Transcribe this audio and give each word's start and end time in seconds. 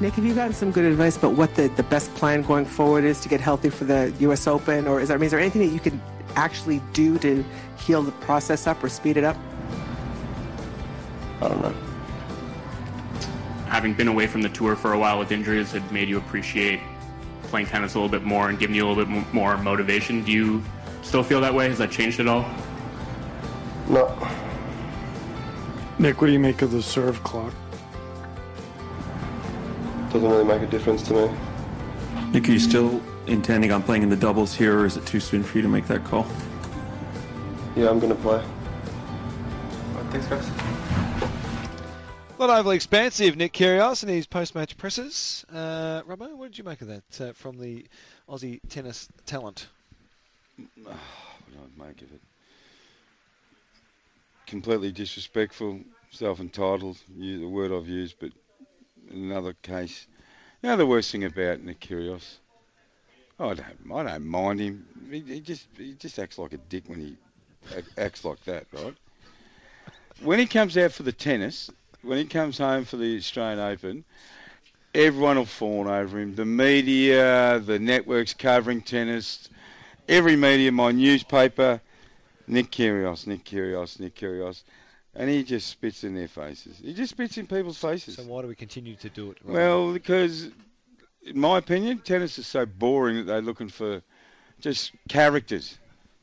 Nick, 0.00 0.14
have 0.14 0.24
you 0.24 0.34
gotten 0.34 0.54
some 0.54 0.70
good 0.70 0.86
advice 0.86 1.18
about 1.18 1.34
what 1.34 1.54
the, 1.54 1.68
the 1.68 1.82
best 1.82 2.14
plan 2.14 2.40
going 2.40 2.64
forward 2.64 3.04
is 3.04 3.20
to 3.20 3.28
get 3.28 3.38
healthy 3.38 3.68
for 3.68 3.84
the 3.84 4.10
U.S. 4.20 4.46
Open? 4.46 4.88
Or 4.88 4.98
is 4.98 5.08
there, 5.08 5.16
I 5.16 5.18
mean, 5.18 5.26
is 5.26 5.30
there 5.30 5.40
anything 5.40 5.60
that 5.60 5.74
you 5.74 5.78
can 5.78 6.00
actually 6.36 6.80
do 6.94 7.18
to 7.18 7.44
heal 7.76 8.02
the 8.02 8.12
process 8.12 8.66
up 8.66 8.82
or 8.82 8.88
speed 8.88 9.18
it 9.18 9.24
up? 9.24 9.36
I 11.42 11.48
don't 11.48 11.60
know. 11.60 11.74
Having 13.66 13.92
been 13.92 14.08
away 14.08 14.26
from 14.26 14.40
the 14.40 14.48
tour 14.48 14.74
for 14.74 14.94
a 14.94 14.98
while 14.98 15.18
with 15.18 15.32
injuries 15.32 15.72
had 15.72 15.92
made 15.92 16.08
you 16.08 16.16
appreciate 16.16 16.80
playing 17.42 17.66
tennis 17.66 17.94
a 17.94 17.98
little 17.98 18.08
bit 18.08 18.22
more 18.22 18.48
and 18.48 18.58
giving 18.58 18.74
you 18.74 18.86
a 18.86 18.88
little 18.88 19.04
bit 19.04 19.34
more 19.34 19.58
motivation. 19.58 20.24
Do 20.24 20.32
you 20.32 20.62
still 21.02 21.22
feel 21.22 21.42
that 21.42 21.52
way? 21.52 21.68
Has 21.68 21.76
that 21.76 21.90
changed 21.90 22.20
at 22.20 22.26
all? 22.26 22.46
No. 23.86 24.06
Nick, 25.98 26.22
what 26.22 26.28
do 26.28 26.32
you 26.32 26.38
make 26.38 26.62
of 26.62 26.70
the 26.70 26.80
serve 26.80 27.22
clock? 27.22 27.52
Doesn't 30.10 30.28
really 30.28 30.44
make 30.44 30.62
a 30.62 30.66
difference 30.66 31.02
to 31.02 31.14
me. 31.14 31.36
Nick, 32.32 32.48
are 32.48 32.52
you 32.52 32.58
still 32.58 33.00
intending 33.26 33.72
on 33.72 33.82
playing 33.82 34.02
in 34.02 34.10
the 34.10 34.16
doubles 34.16 34.54
here, 34.54 34.80
or 34.80 34.84
is 34.84 34.96
it 34.96 35.06
too 35.06 35.20
soon 35.20 35.42
for 35.42 35.58
you 35.58 35.62
to 35.62 35.68
make 35.68 35.86
that 35.86 36.04
call? 36.04 36.26
Yeah, 37.76 37.90
I'm 37.90 38.00
going 38.00 38.14
to 38.14 38.20
play. 38.20 38.44
Thanks, 40.10 40.26
guys. 40.26 40.50
Not 42.40 42.50
overly 42.50 42.74
expansive, 42.74 43.36
Nick 43.36 43.52
Kyrgios 43.52 44.02
and 44.02 44.10
his 44.10 44.26
post-match 44.26 44.76
presses. 44.76 45.44
Uh, 45.52 46.02
Robbo, 46.02 46.34
what 46.34 46.50
did 46.50 46.58
you 46.58 46.64
make 46.64 46.80
of 46.80 46.88
that 46.88 47.20
uh, 47.20 47.32
from 47.32 47.60
the 47.60 47.86
Aussie 48.28 48.60
tennis 48.68 49.08
talent? 49.26 49.68
Oh, 50.58 50.64
what 50.84 50.96
do 50.96 51.82
I 51.84 51.86
make 51.86 52.02
of 52.02 52.12
it? 52.12 52.20
Completely 54.46 54.90
disrespectful, 54.90 55.80
self-entitled, 56.10 56.96
the 57.16 57.44
word 57.44 57.70
I've 57.72 57.86
used, 57.86 58.16
but 58.18 58.30
in 58.30 58.32
another 59.10 59.54
case, 59.62 60.06
know 60.62 60.76
the 60.76 60.86
worst 60.86 61.10
thing 61.10 61.24
about 61.24 61.62
Nick 61.62 61.80
Kyrgios? 61.80 62.36
I 63.38 63.54
don't, 63.54 63.60
I 63.92 64.02
don't 64.02 64.26
mind 64.26 64.60
him. 64.60 64.86
He, 65.10 65.20
he 65.20 65.40
just, 65.40 65.66
he 65.76 65.94
just 65.94 66.18
acts 66.18 66.38
like 66.38 66.52
a 66.52 66.58
dick 66.58 66.84
when 66.86 67.00
he 67.00 67.16
acts 67.96 68.24
like 68.24 68.42
that, 68.44 68.66
right? 68.72 68.94
When 70.22 70.38
he 70.38 70.46
comes 70.46 70.76
out 70.76 70.92
for 70.92 71.02
the 71.02 71.12
tennis, 71.12 71.70
when 72.02 72.18
he 72.18 72.26
comes 72.26 72.58
home 72.58 72.84
for 72.84 72.98
the 72.98 73.16
Australian 73.16 73.58
Open, 73.58 74.04
everyone 74.94 75.36
will 75.36 75.46
fawn 75.46 75.86
over 75.86 76.18
him. 76.18 76.34
The 76.34 76.44
media, 76.44 77.60
the 77.60 77.78
networks 77.78 78.34
covering 78.34 78.82
tennis, 78.82 79.48
every 80.08 80.36
media, 80.36 80.72
my 80.72 80.92
newspaper, 80.92 81.80
Nick 82.46 82.70
Kyrgios, 82.70 83.26
Nick 83.26 83.44
Kyrgios, 83.44 84.00
Nick 84.00 84.16
Kyrgios. 84.16 84.62
And 85.14 85.28
he 85.28 85.42
just 85.42 85.68
spits 85.68 86.04
in 86.04 86.14
their 86.14 86.28
faces. 86.28 86.78
He 86.82 86.94
just 86.94 87.10
spits 87.10 87.36
in 87.36 87.46
people's 87.46 87.78
faces. 87.78 88.14
So 88.14 88.22
why 88.22 88.42
do 88.42 88.48
we 88.48 88.54
continue 88.54 88.94
to 88.96 89.08
do 89.08 89.32
it? 89.32 89.44
Robbo? 89.44 89.52
Well, 89.52 89.92
because, 89.92 90.44
in 91.24 91.38
my 91.40 91.58
opinion, 91.58 91.98
tennis 91.98 92.38
is 92.38 92.46
so 92.46 92.64
boring 92.64 93.16
that 93.16 93.24
they're 93.24 93.42
looking 93.42 93.68
for 93.68 94.02
just 94.60 94.92
characters. 95.08 95.76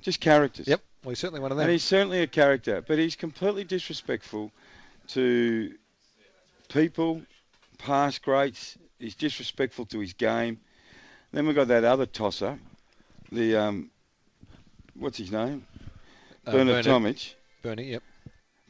Just 0.00 0.20
characters. 0.20 0.66
Yep, 0.66 0.82
well, 1.04 1.10
he's 1.10 1.20
certainly 1.20 1.40
one 1.40 1.52
of 1.52 1.58
them. 1.58 1.64
And 1.64 1.72
he's 1.72 1.84
certainly 1.84 2.22
a 2.22 2.26
character, 2.26 2.82
but 2.86 2.98
he's 2.98 3.14
completely 3.14 3.62
disrespectful 3.62 4.50
to 5.08 5.74
people, 6.68 7.22
past 7.78 8.22
greats. 8.22 8.76
He's 8.98 9.14
disrespectful 9.14 9.86
to 9.86 10.00
his 10.00 10.12
game. 10.12 10.58
Then 11.32 11.46
we've 11.46 11.54
got 11.54 11.68
that 11.68 11.84
other 11.84 12.06
tosser, 12.06 12.58
the 13.30 13.56
um, 13.56 13.90
what's 14.94 15.18
his 15.18 15.30
name, 15.30 15.64
Uh, 16.46 16.50
Bernard 16.50 16.84
Bernard. 16.84 16.86
Tomic. 16.86 17.34
Bernie, 17.62 17.92
yep. 17.92 18.02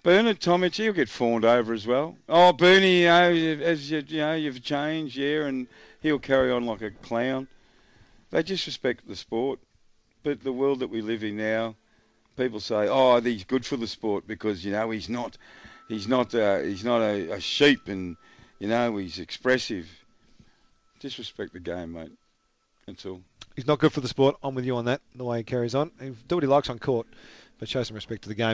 Bernard 0.03 0.41
Tomic, 0.41 0.75
he'll 0.75 0.93
get 0.93 1.09
fawned 1.09 1.45
over 1.45 1.73
as 1.73 1.87
well. 1.87 2.17
Oh, 2.29 2.53
Bernie, 2.53 3.03
you 3.03 3.07
know, 3.07 3.31
as 3.63 3.89
you, 3.89 4.03
you 4.09 4.19
know, 4.19 4.35
you've 4.35 4.63
changed, 4.63 5.17
yeah, 5.17 5.45
and 5.45 5.69
he'll 6.01 6.19
carry 6.19 6.51
on 6.51 6.67
like 6.67 6.83
a 6.83 6.91
clown. 6.91 7.47
They 8.31 8.43
disrespect 8.43 9.07
the 9.07 9.15
sport, 9.15 9.61
but 10.25 10.43
the 10.43 10.53
world 10.53 10.81
that 10.81 10.91
we 10.91 11.03
live 11.03 11.23
in 11.23 11.37
now, 11.37 11.77
people 12.37 12.59
say, 12.59 12.89
oh, 12.89 13.21
he's 13.21 13.45
good 13.45 13.65
for 13.65 13.77
the 13.77 13.87
sport 13.87 14.27
because 14.27 14.65
you 14.65 14.73
know 14.73 14.91
he's 14.91 15.09
not, 15.09 15.39
he's 15.87 16.09
not, 16.09 16.35
uh, 16.35 16.59
he's 16.59 16.85
not 16.85 17.01
a, 17.01 17.35
a 17.35 17.41
sheep, 17.41 17.87
and 17.87 18.17
you 18.59 18.67
know 18.67 18.97
he's 18.97 19.21
expressive. 19.21 19.87
Disrespect 20.99 21.53
the 21.53 21.61
game, 21.61 21.93
mate. 21.93 22.13
That's 22.87 23.07
all. 23.07 23.21
He's 23.55 23.67
not 23.69 23.79
good 23.79 23.93
for 23.93 24.01
the 24.01 24.09
sport. 24.09 24.37
I'm 24.43 24.57
with 24.57 24.65
you 24.65 24.77
on 24.77 24.87
that. 24.87 25.01
The 25.15 25.25
way 25.25 25.39
he 25.39 25.45
carries 25.45 25.77
on, 25.77 25.93
he'll 26.01 26.17
do 26.27 26.37
what 26.37 26.43
he 26.43 26.49
likes 26.49 26.71
on 26.71 26.81
court, 26.81 27.07
but 27.61 27.69
show 27.69 27.83
some 27.85 27.95
respect 27.95 28.23
to 28.23 28.29
the 28.29 28.35
game. 28.35 28.51